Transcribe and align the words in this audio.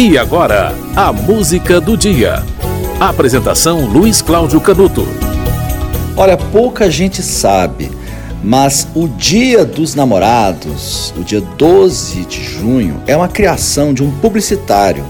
E 0.00 0.16
agora, 0.16 0.72
a 0.94 1.12
música 1.12 1.80
do 1.80 1.96
dia. 1.96 2.44
Apresentação 3.00 3.84
Luiz 3.84 4.22
Cláudio 4.22 4.60
Canuto. 4.60 5.04
Olha, 6.16 6.36
pouca 6.36 6.88
gente 6.88 7.20
sabe, 7.20 7.90
mas 8.40 8.86
o 8.94 9.08
Dia 9.08 9.64
dos 9.64 9.96
Namorados, 9.96 11.12
o 11.16 11.24
dia 11.24 11.40
12 11.40 12.24
de 12.26 12.44
junho, 12.44 13.02
é 13.08 13.16
uma 13.16 13.26
criação 13.26 13.92
de 13.92 14.04
um 14.04 14.12
publicitário. 14.20 15.04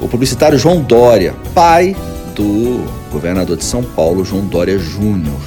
O 0.00 0.08
publicitário 0.08 0.58
João 0.58 0.80
Dória, 0.80 1.34
pai 1.54 1.94
do 2.34 2.86
governador 3.12 3.58
de 3.58 3.64
São 3.64 3.82
Paulo, 3.82 4.24
João 4.24 4.46
Dória 4.46 4.78
Júnior. 4.78 5.38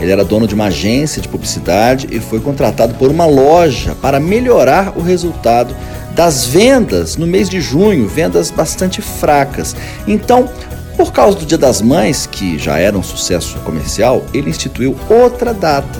Ele 0.00 0.10
era 0.10 0.24
dono 0.24 0.48
de 0.48 0.54
uma 0.56 0.64
agência 0.64 1.22
de 1.22 1.28
publicidade 1.28 2.08
e 2.10 2.18
foi 2.18 2.40
contratado 2.40 2.92
por 2.94 3.08
uma 3.08 3.26
loja 3.26 3.94
para 4.02 4.18
melhorar 4.18 4.98
o 4.98 5.00
resultado 5.00 5.76
das 6.14 6.44
vendas 6.44 7.16
no 7.16 7.26
mês 7.26 7.48
de 7.48 7.60
junho, 7.60 8.08
vendas 8.08 8.50
bastante 8.50 9.00
fracas. 9.00 9.74
Então, 10.06 10.48
por 10.96 11.12
causa 11.12 11.38
do 11.38 11.46
Dia 11.46 11.56
das 11.56 11.80
Mães, 11.80 12.26
que 12.26 12.58
já 12.58 12.78
era 12.78 12.96
um 12.96 13.02
sucesso 13.02 13.58
comercial, 13.60 14.24
ele 14.34 14.50
instituiu 14.50 14.96
outra 15.08 15.54
data 15.54 15.98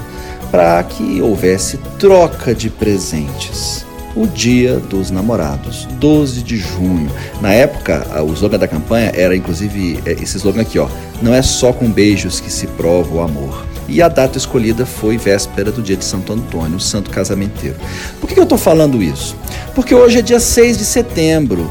para 0.50 0.82
que 0.82 1.22
houvesse 1.22 1.78
troca 1.98 2.54
de 2.54 2.68
presentes. 2.68 3.86
O 4.16 4.26
Dia 4.26 4.76
dos 4.76 5.10
Namorados, 5.10 5.86
12 6.00 6.42
de 6.42 6.56
junho. 6.56 7.08
Na 7.40 7.52
época, 7.52 8.04
o 8.22 8.32
slogan 8.32 8.58
da 8.58 8.66
campanha 8.66 9.12
era 9.14 9.36
inclusive 9.36 10.00
é, 10.04 10.12
esse 10.12 10.36
slogan 10.36 10.62
aqui, 10.62 10.78
ó: 10.78 10.88
Não 11.22 11.32
é 11.32 11.42
só 11.42 11.72
com 11.72 11.88
beijos 11.90 12.40
que 12.40 12.50
se 12.50 12.66
prova 12.66 13.14
o 13.14 13.20
amor. 13.20 13.64
E 13.90 14.00
a 14.00 14.06
data 14.06 14.38
escolhida 14.38 14.86
foi 14.86 15.18
véspera 15.18 15.72
do 15.72 15.82
dia 15.82 15.96
de 15.96 16.04
Santo 16.04 16.32
Antônio, 16.32 16.76
o 16.76 16.80
santo 16.80 17.10
casamenteiro. 17.10 17.76
Por 18.20 18.30
que 18.30 18.38
eu 18.38 18.44
estou 18.44 18.56
falando 18.56 19.02
isso? 19.02 19.34
Porque 19.74 19.92
hoje 19.92 20.20
é 20.20 20.22
dia 20.22 20.38
6 20.38 20.78
de 20.78 20.84
setembro. 20.84 21.68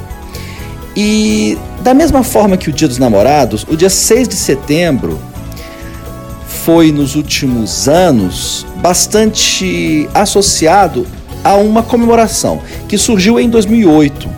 E 0.98 1.58
da 1.82 1.94
mesma 1.94 2.22
forma 2.22 2.58
que 2.58 2.70
o 2.70 2.74
Dia 2.74 2.90
dos 2.90 2.98
Namorados, 2.98 3.66
o 3.70 3.78
dia 3.78 3.90
6 3.90 4.28
de 4.28 4.36
setembro 4.36 5.18
foi 6.46 6.92
nos 6.92 7.16
últimos 7.16 7.88
anos 7.88 8.66
bastante 8.82 10.10
associado 10.14 11.08
a 11.42 11.56
uma 11.56 11.82
comemoração 11.82 12.62
que 12.90 12.98
surgiu 12.98 13.40
em 13.40 13.50
2008. 13.50 14.30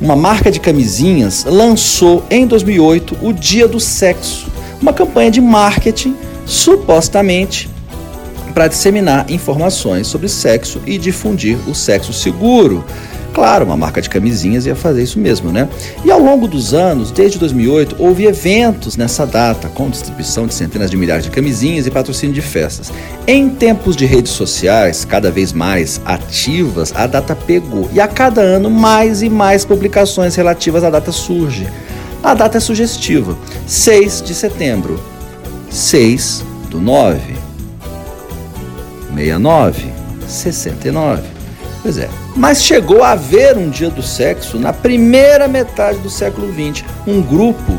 Uma 0.00 0.16
marca 0.16 0.50
de 0.50 0.58
camisinhas 0.58 1.44
lançou 1.44 2.24
em 2.30 2.46
2008 2.46 3.18
o 3.20 3.30
Dia 3.30 3.68
do 3.68 3.78
Sexo, 3.78 4.46
uma 4.80 4.94
campanha 4.94 5.30
de 5.30 5.40
marketing 5.42 6.16
supostamente 6.46 7.68
para 8.54 8.68
disseminar 8.68 9.30
informações 9.30 10.06
sobre 10.06 10.28
sexo 10.28 10.80
e 10.86 10.96
difundir 10.96 11.58
o 11.68 11.74
sexo 11.74 12.12
seguro. 12.12 12.82
Claro, 13.34 13.66
uma 13.66 13.76
marca 13.76 14.00
de 14.00 14.08
camisinhas 14.08 14.64
ia 14.64 14.74
fazer 14.74 15.02
isso 15.02 15.18
mesmo, 15.18 15.52
né? 15.52 15.68
E 16.02 16.10
ao 16.10 16.18
longo 16.18 16.48
dos 16.48 16.72
anos, 16.72 17.10
desde 17.10 17.38
2008, 17.38 17.96
houve 17.98 18.24
eventos 18.24 18.96
nessa 18.96 19.26
data, 19.26 19.68
com 19.68 19.90
distribuição 19.90 20.46
de 20.46 20.54
centenas 20.54 20.90
de 20.90 20.96
milhares 20.96 21.22
de 21.22 21.30
camisinhas 21.30 21.86
e 21.86 21.90
patrocínio 21.90 22.34
de 22.34 22.40
festas. 22.40 22.90
Em 23.26 23.50
tempos 23.50 23.94
de 23.94 24.06
redes 24.06 24.32
sociais 24.32 25.04
cada 25.04 25.30
vez 25.30 25.52
mais 25.52 26.00
ativas, 26.06 26.94
a 26.96 27.06
data 27.06 27.36
pegou 27.36 27.90
e 27.92 28.00
a 28.00 28.08
cada 28.08 28.40
ano 28.40 28.70
mais 28.70 29.20
e 29.20 29.28
mais 29.28 29.66
publicações 29.66 30.34
relativas 30.34 30.82
à 30.82 30.88
data 30.88 31.12
surgem. 31.12 31.68
A 32.22 32.32
data 32.32 32.56
é 32.56 32.60
sugestiva, 32.60 33.36
6 33.66 34.22
de 34.22 34.32
setembro, 34.32 34.98
6 35.76 36.42
do 36.70 36.80
9, 36.80 37.20
69, 39.14 39.92
69. 40.26 41.22
Pois 41.82 41.98
é. 41.98 42.08
Mas 42.34 42.62
chegou 42.62 43.04
a 43.04 43.10
haver 43.10 43.58
um 43.58 43.68
dia 43.68 43.90
do 43.90 44.02
sexo 44.02 44.58
na 44.58 44.72
primeira 44.72 45.46
metade 45.46 45.98
do 45.98 46.08
século 46.08 46.50
XX. 46.50 46.82
Um 47.06 47.20
grupo 47.20 47.78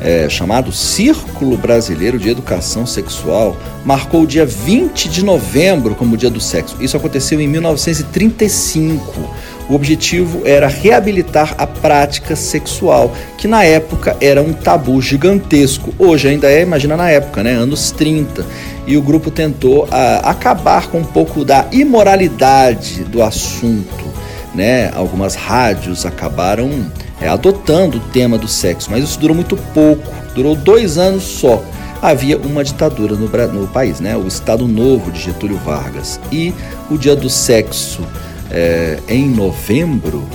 é, 0.00 0.28
chamado 0.28 0.72
Círculo 0.72 1.56
Brasileiro 1.56 2.18
de 2.18 2.28
Educação 2.28 2.84
Sexual 2.84 3.56
marcou 3.84 4.22
o 4.22 4.26
dia 4.26 4.44
20 4.44 5.08
de 5.08 5.24
novembro 5.24 5.94
como 5.94 6.16
dia 6.16 6.30
do 6.30 6.40
sexo. 6.40 6.76
Isso 6.80 6.96
aconteceu 6.96 7.40
em 7.40 7.46
1935 7.46 9.30
o 9.70 9.74
objetivo 9.74 10.42
era 10.44 10.66
reabilitar 10.66 11.54
a 11.56 11.64
prática 11.64 12.34
sexual, 12.34 13.14
que 13.38 13.46
na 13.46 13.62
época 13.62 14.16
era 14.20 14.42
um 14.42 14.52
tabu 14.52 15.00
gigantesco. 15.00 15.94
Hoje 15.96 16.26
ainda 16.26 16.50
é, 16.50 16.62
imagina 16.62 16.96
na 16.96 17.08
época, 17.08 17.44
né, 17.44 17.52
anos 17.52 17.92
30. 17.92 18.44
E 18.84 18.96
o 18.96 19.02
grupo 19.02 19.30
tentou 19.30 19.86
ah, 19.88 20.22
acabar 20.24 20.88
com 20.88 20.98
um 20.98 21.04
pouco 21.04 21.44
da 21.44 21.68
imoralidade 21.70 23.04
do 23.04 23.22
assunto. 23.22 24.04
Né? 24.52 24.90
Algumas 24.92 25.36
rádios 25.36 26.04
acabaram 26.04 26.90
é, 27.20 27.28
adotando 27.28 27.98
o 27.98 28.00
tema 28.00 28.36
do 28.36 28.48
sexo, 28.48 28.90
mas 28.90 29.04
isso 29.04 29.20
durou 29.20 29.36
muito 29.36 29.56
pouco, 29.56 30.12
durou 30.34 30.56
dois 30.56 30.98
anos 30.98 31.22
só 31.22 31.62
havia 32.02 32.38
uma 32.38 32.64
ditadura 32.64 33.14
no, 33.14 33.28
no, 33.28 33.68
país, 33.68 34.00
né? 34.00 34.16
o 34.16 34.26
Estado 34.26 34.66
Novo 34.66 35.12
de 35.12 35.20
Getúlio 35.20 35.58
Vargas. 35.58 36.18
E 36.32 36.52
o 36.90 36.96
Dia 36.96 37.14
do 37.14 37.28
Sexo 37.28 38.00
é, 38.50 38.98
em 39.08 39.28
novembro, 39.28 40.26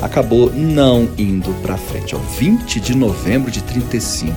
acabou 0.00 0.52
não 0.52 1.08
indo 1.16 1.52
para 1.62 1.76
frente. 1.76 2.14
Ó, 2.14 2.18
20 2.18 2.80
de 2.80 2.96
novembro 2.96 3.50
de 3.50 3.62
35 3.62 4.36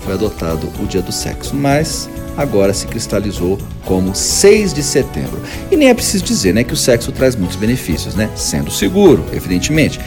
foi 0.00 0.14
adotado 0.14 0.68
o 0.80 0.86
Dia 0.86 1.02
do 1.02 1.12
Sexo, 1.12 1.54
mas 1.54 2.08
agora 2.36 2.72
se 2.72 2.86
cristalizou 2.86 3.58
como 3.84 4.14
6 4.14 4.72
de 4.72 4.82
setembro. 4.82 5.42
E 5.70 5.76
nem 5.76 5.88
é 5.88 5.94
preciso 5.94 6.24
dizer 6.24 6.54
né, 6.54 6.62
que 6.62 6.72
o 6.72 6.76
sexo 6.76 7.10
traz 7.10 7.34
muitos 7.34 7.56
benefícios, 7.56 8.14
né? 8.14 8.30
Sendo 8.36 8.70
seguro, 8.70 9.24
evidentemente. 9.32 9.98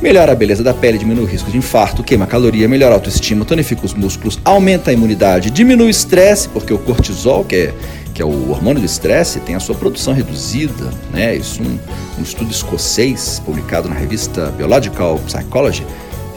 Melhora 0.00 0.30
a 0.30 0.34
beleza 0.34 0.62
da 0.62 0.74
pele, 0.74 0.98
diminui 0.98 1.24
o 1.24 1.26
risco 1.26 1.50
de 1.50 1.56
infarto, 1.56 2.04
queima 2.04 2.26
caloria, 2.26 2.68
melhora 2.68 2.94
a 2.94 2.98
autoestima, 2.98 3.44
tonifica 3.44 3.84
os 3.84 3.94
músculos, 3.94 4.38
aumenta 4.44 4.90
a 4.90 4.92
imunidade, 4.94 5.50
diminui 5.50 5.88
o 5.88 5.90
estresse, 5.90 6.48
porque 6.48 6.72
o 6.72 6.78
cortisol, 6.78 7.44
que 7.44 7.56
é 7.56 7.74
que 8.18 8.22
é 8.22 8.24
o 8.24 8.50
hormônio 8.50 8.80
do 8.80 8.84
estresse, 8.84 9.38
tem 9.38 9.54
a 9.54 9.60
sua 9.60 9.76
produção 9.76 10.12
reduzida, 10.12 10.90
né? 11.12 11.36
Isso 11.36 11.62
um, 11.62 11.78
um 12.18 12.22
estudo 12.24 12.50
escocês 12.50 13.40
publicado 13.46 13.88
na 13.88 13.94
revista 13.94 14.46
Biological 14.56 15.20
Psychology 15.20 15.86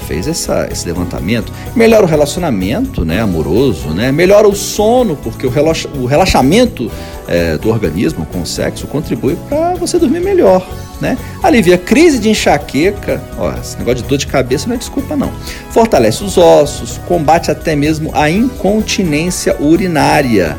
fez 0.08 0.28
essa, 0.28 0.68
esse 0.72 0.86
levantamento. 0.86 1.52
Melhora 1.76 2.04
o 2.04 2.08
relacionamento 2.08 3.04
né, 3.04 3.20
amoroso, 3.20 3.90
né? 3.90 4.12
melhora 4.12 4.48
o 4.48 4.56
sono, 4.56 5.16
porque 5.16 5.48
o, 5.48 5.50
relaxa, 5.50 5.90
o 5.96 6.06
relaxamento 6.06 6.92
é, 7.28 7.58
do 7.58 7.70
organismo 7.70 8.28
com 8.28 8.44
o 8.44 8.46
sexo 8.46 8.86
contribui 8.86 9.36
para 9.50 9.74
você 9.74 9.98
dormir 9.98 10.20
melhor. 10.20 10.64
Né? 11.00 11.18
Alivia 11.42 11.80
crise 11.80 12.20
de 12.20 12.30
enxaqueca, 12.30 13.20
ó, 13.40 13.54
esse 13.60 13.76
negócio 13.80 14.04
de 14.04 14.08
dor 14.08 14.20
de 14.20 14.28
cabeça 14.28 14.68
não 14.68 14.76
é 14.76 14.78
desculpa 14.78 15.16
não. 15.16 15.32
Fortalece 15.72 16.24
os 16.24 16.38
ossos, 16.38 17.00
combate 17.08 17.50
até 17.50 17.76
mesmo 17.76 18.12
a 18.14 18.30
incontinência 18.30 19.56
urinária, 19.60 20.56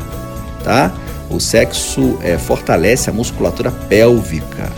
tá? 0.65 0.91
O 1.33 1.39
sexo 1.39 2.19
é, 2.21 2.37
fortalece 2.37 3.09
a 3.09 3.13
musculatura 3.13 3.71
pélvica, 3.71 4.71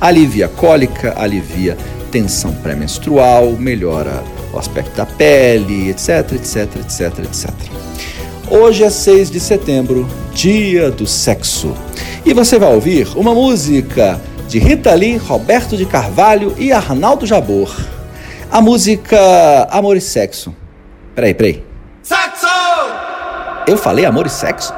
alivia 0.00 0.46
cólica, 0.46 1.12
alivia 1.16 1.76
tensão 2.12 2.52
pré-menstrual, 2.54 3.50
melhora 3.58 4.22
o 4.52 4.58
aspecto 4.58 4.96
da 4.96 5.04
pele, 5.04 5.90
etc, 5.90 6.32
etc, 6.34 6.76
etc, 6.76 7.18
etc. 7.24 7.50
Hoje 8.48 8.84
é 8.84 8.90
6 8.90 9.32
de 9.32 9.40
setembro, 9.40 10.08
dia 10.32 10.92
do 10.92 11.08
sexo. 11.08 11.74
E 12.24 12.32
você 12.32 12.56
vai 12.56 12.72
ouvir 12.72 13.08
uma 13.16 13.34
música 13.34 14.20
de 14.48 14.60
Rita 14.60 14.94
Lee, 14.94 15.16
Roberto 15.16 15.76
de 15.76 15.84
Carvalho 15.84 16.54
e 16.56 16.70
Arnaldo 16.70 17.26
Jabor. 17.26 17.74
A 18.48 18.60
música 18.60 19.18
Amor 19.72 19.96
e 19.96 20.00
Sexo. 20.00 20.54
Peraí, 21.16 21.34
peraí. 21.34 21.64
Sexo! 22.00 22.46
Eu 23.66 23.76
falei 23.76 24.04
amor 24.04 24.26
e 24.26 24.30
sexo? 24.30 24.72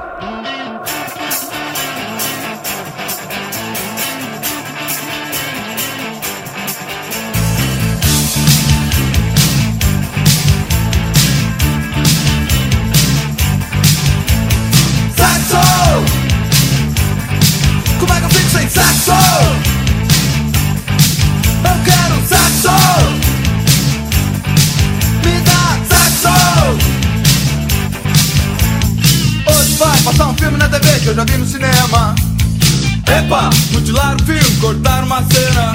Epa, 33.29 33.51
mutilar 33.73 34.17
o 34.17 34.25
filme, 34.25 34.57
cortar 34.59 35.05
uma 35.05 35.19
cena. 35.19 35.75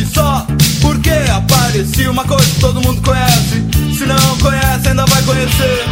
E 0.00 0.06
só 0.14 0.46
porque 0.80 1.10
aparecia 1.28 2.08
uma 2.08 2.24
coisa 2.24 2.44
que 2.44 2.60
todo 2.60 2.80
mundo 2.80 3.02
conhece. 3.02 3.64
Se 3.98 4.06
não 4.06 4.38
conhece, 4.38 4.86
ainda 4.86 5.04
vai 5.06 5.20
conhecer. 5.24 5.84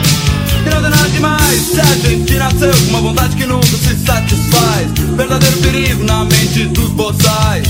E 0.64 0.70
não 0.70 0.80
tem 0.80 0.90
nada 0.90 1.08
demais 1.08 1.60
se 1.60 1.80
a 1.80 2.08
gente 2.08 2.32
nasceu 2.34 2.70
com 2.70 2.90
uma 2.90 3.00
vontade 3.00 3.34
que 3.34 3.46
nunca 3.46 3.66
se 3.66 3.96
satisfaz. 3.96 4.86
Verdadeiro 5.16 5.56
perigo 5.56 6.04
na 6.04 6.24
mente 6.24 6.66
dos 6.66 6.90
boçais. 6.90 7.66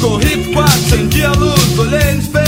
Corri 0.00 0.36
pro 0.44 0.52
quarto, 0.52 0.94
acendi 0.94 1.24
a 1.24 1.32
luz, 1.32 1.76
olhei 1.76 2.12
no 2.12 2.20
espelho. 2.20 2.44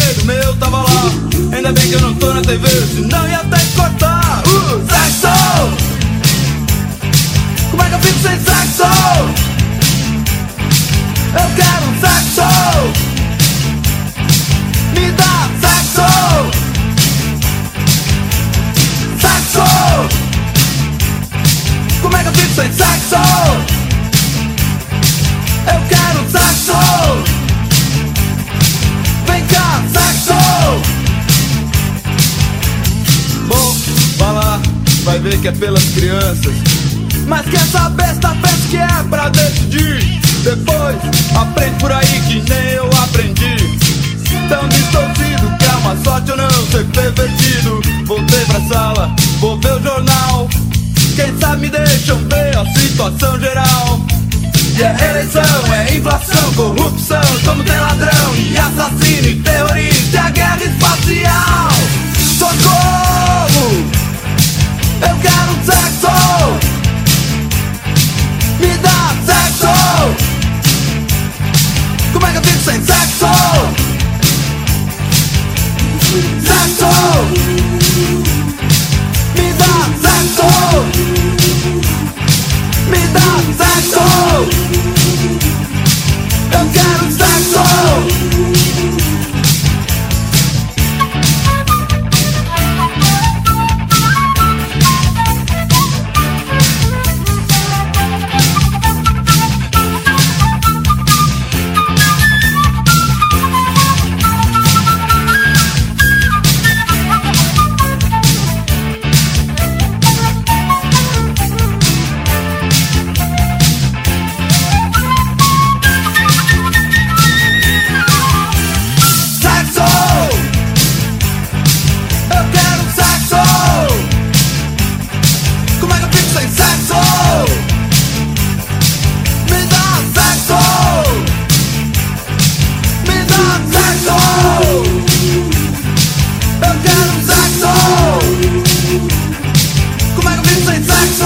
Ainda 1.53 1.73
bem 1.73 1.89
que 1.89 1.95
eu 1.95 2.01
não 2.01 2.15
tô 2.15 2.33
na 2.33 2.43
TV, 2.43 2.69
senão 2.95 3.29
ia 3.29 3.39
até 3.39 3.59
cortar 3.75 4.26
sem 22.57 22.73
sexo? 22.73 23.17
Eu 25.67 25.81
quero 25.91 26.31
sexo. 26.31 26.73
Vem 29.27 29.45
cá, 29.45 29.83
sexo. 29.93 30.33
Bom, 33.47 33.77
vai 34.17 34.33
lá, 34.33 34.61
vai 35.05 35.19
ver 35.19 35.39
que 35.39 35.49
é 35.49 35.53
pelas 35.53 35.85
crianças. 35.91 36.55
Mas 37.27 37.45
que 37.45 37.57
essa 37.57 37.91
besta 37.91 38.35
pensa 38.41 38.69
que 38.71 38.79
é 38.79 39.03
pra 39.11 39.29
decidir. 39.29 40.19
Depois 40.43 40.97
aprende 41.39 41.79
por 41.79 41.93
aí 41.93 42.23
que 42.27 42.43
nem 42.49 42.71
eu 42.71 42.89
aprendi. 43.03 43.79
Tão 44.49 44.67
distorcido 44.69 45.57
que 45.59 45.65
é 45.67 45.75
uma 45.75 45.97
sorte 46.03 46.31
eu 46.31 46.39
não 46.39 46.51
ser 46.71 46.87
pervertido. 46.87 47.83
Voltei 48.07 48.47
pra 48.47 48.61
sala, 48.63 49.15
vou 49.41 49.61
ver 49.61 49.75
o 49.75 49.83
jornal. 49.83 50.49
Quem 51.17 51.35
sabe 51.41 51.63
me 51.63 51.69
deixam 51.71 52.19
ver 52.29 52.55
a 52.59 52.67
situação 52.79 53.41
geral. 53.41 54.01
E 54.77 54.83
é 54.83 55.11
eleição, 55.11 55.43
é 55.73 55.97
inflação, 55.97 56.53
corrupção. 56.53 57.23
Como 57.43 57.65
tem 57.65 57.81
ladrão 57.81 58.35
e 58.37 58.59
assassino 58.59 59.29
e 59.29 59.37
terrorista. 59.37 60.21
A 60.21 60.29
guerra 60.29 60.63
espacial. 60.63 61.71
Socorro! 62.39 63.87
Eu 65.01 65.17
quero 65.23 65.57
sexo! 65.65 66.13
Me 68.61 68.77
dá 68.77 69.17
sexo! 69.25 69.73
Como 72.13 72.27
é 72.27 72.31
que 72.33 72.37
eu 72.37 72.43
fico 72.43 72.63
sem 72.63 72.85
sexo? 72.85 73.27
Sexo! 76.43 77.56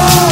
Sem 0.09 0.30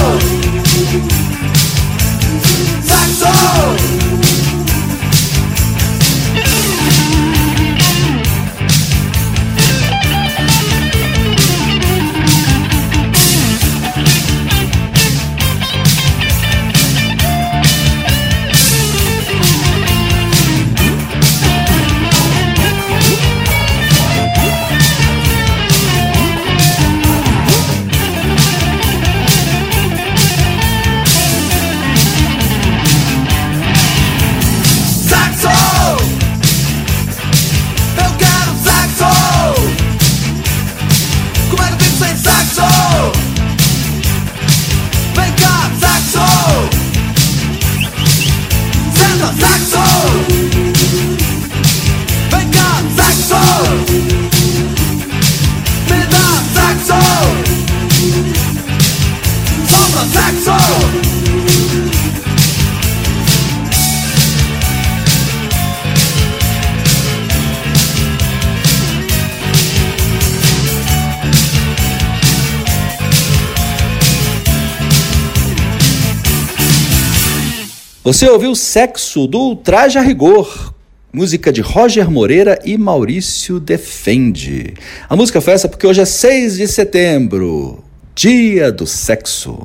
Você 78.08 78.26
ouviu 78.26 78.54
Sexo 78.54 79.26
do 79.26 79.54
Traje 79.54 79.98
a 79.98 80.00
Rigor, 80.00 80.72
música 81.12 81.52
de 81.52 81.60
Roger 81.60 82.10
Moreira 82.10 82.58
e 82.64 82.78
Maurício 82.78 83.60
Defende. 83.60 84.72
A 85.06 85.14
música 85.14 85.42
foi 85.42 85.52
essa 85.52 85.68
porque 85.68 85.86
hoje 85.86 86.00
é 86.00 86.06
6 86.06 86.56
de 86.56 86.66
setembro, 86.66 87.84
dia 88.14 88.72
do 88.72 88.86
sexo. 88.86 89.58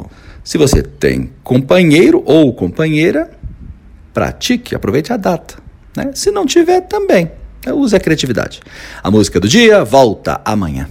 Se 0.44 0.58
você 0.58 0.84
tem 0.84 1.32
companheiro 1.42 2.22
ou 2.26 2.54
companheira, 2.54 3.32
pratique, 4.14 4.76
aproveite 4.76 5.14
a 5.14 5.16
data. 5.16 5.56
Né? 5.96 6.12
Se 6.14 6.30
não 6.30 6.46
tiver, 6.46 6.82
também. 6.82 7.32
Use 7.66 7.96
a 7.96 8.00
criatividade. 8.02 8.60
A 9.02 9.10
música 9.10 9.40
do 9.40 9.48
dia 9.48 9.86
volta 9.86 10.42
amanhã. 10.44 10.90